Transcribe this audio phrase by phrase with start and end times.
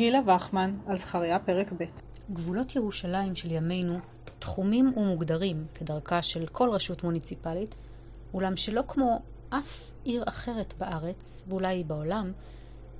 [0.00, 1.84] גילה וחמן, על זכריה פרק ב'
[2.32, 3.98] גבולות ירושלים של ימינו
[4.38, 7.74] תחומים ומוגדרים כדרכה של כל רשות מוניציפלית,
[8.34, 12.32] אולם שלא כמו אף עיר אחרת בארץ, ואולי בעולם,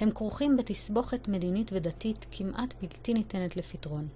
[0.00, 4.08] הם כרוכים בתסבוכת מדינית ודתית כמעט בלתי ניתנת לפתרון.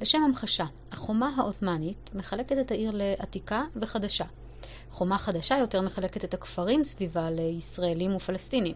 [0.00, 4.26] לשם המחשה, החומה העות'מאנית מחלקת את העיר לעתיקה וחדשה.
[4.90, 8.74] חומה חדשה יותר מחלקת את הכפרים סביבה לישראלים ופלסטינים.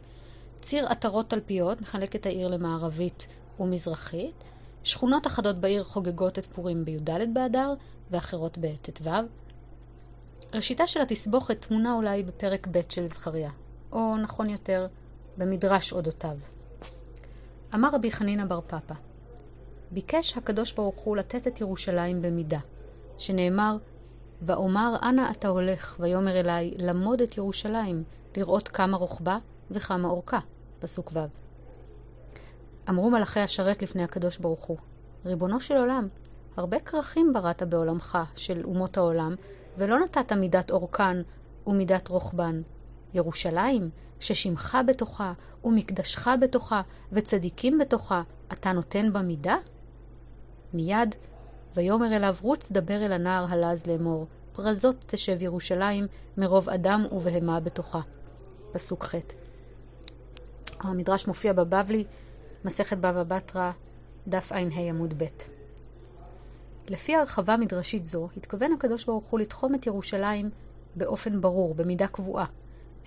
[0.62, 3.26] ציר עטרות תלפיות מחלק את העיר למערבית
[3.60, 4.44] ומזרחית.
[4.88, 7.74] שכונות אחדות בעיר חוגגות את פורים בי"ד באדר
[8.10, 9.10] ואחרות בט"ו.
[10.54, 13.50] ראשיתה של התסבוכת תמונה אולי בפרק ב' של זכריה,
[13.92, 14.86] או נכון יותר,
[15.36, 16.36] במדרש אודותיו.
[17.74, 18.94] אמר רבי חנינא בר פפא,
[19.90, 22.60] ביקש הקדוש ברוך הוא לתת את ירושלים במידה,
[23.18, 23.77] שנאמר,
[24.42, 28.04] ואומר אנה אתה הולך, ויאמר אלי, למוד את ירושלים,
[28.36, 29.38] לראות כמה רוחבה
[29.70, 30.38] וכמה אורכה.
[30.78, 31.19] פסוק ו'.
[32.88, 34.77] אמרו מלאכי השרת לפני הקדוש ברוך הוא,
[35.24, 36.08] ריבונו של עולם,
[36.56, 39.34] הרבה כרכים בראת בעולמך של אומות העולם,
[39.78, 41.16] ולא נתת מידת אורכן
[41.66, 42.62] ומידת רוחבן.
[43.14, 45.33] ירושלים, ששמך בתוכה,
[45.64, 49.56] ומקדשך בתוכה, וצדיקים בתוכה, אתה נותן בה מידה?
[50.72, 51.14] מיד,
[51.74, 58.00] ויאמר אליו רוץ דבר אל הנער הלז לאמור, פרזות תשב ירושלים מרוב אדם ובהמה בתוכה.
[58.72, 59.14] פסוק ח'
[60.80, 62.04] המדרש מופיע בבבלי,
[62.64, 63.70] מסכת בבא בתרא,
[64.28, 65.26] דף ע"ה עמוד ב'.
[66.88, 70.50] לפי הרחבה מדרשית זו, התכוון הקדוש ברוך הוא לתחום את ירושלים
[70.96, 72.46] באופן ברור, במידה קבועה,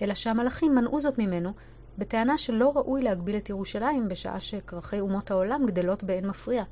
[0.02, 1.52] אלא שהמלאכים מנעו זאת ממנו,
[1.98, 6.64] בטענה שלא ראוי להגביל את ירושלים בשעה שכרכי אומות העולם גדלות באין מפריע.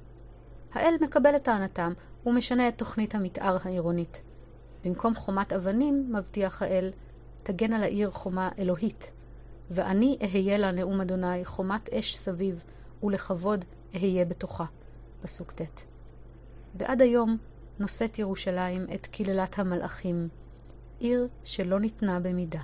[0.73, 1.93] האל מקבל את טענתם
[2.27, 4.23] ומשנה את תוכנית המתאר העירונית.
[4.85, 6.91] במקום חומת אבנים, מבטיח האל,
[7.43, 9.13] תגן על העיר חומה אלוהית.
[9.71, 12.65] ואני אהיה לה נאום אדוני חומת אש סביב,
[13.03, 14.65] ולכבוד אהיה בתוכה.
[15.23, 15.83] פסוק ט'.
[16.75, 17.37] ועד היום
[17.79, 20.29] נושאת ירושלים את קללת המלאכים,
[20.99, 22.61] עיר שלא ניתנה במידה.